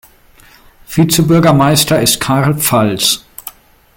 Vizebürgermeister 0.87 2.01
ist 2.01 2.19
Karl 2.19 2.55
Pfalz. 2.57 3.23